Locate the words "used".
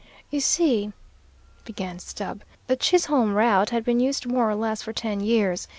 3.99-4.25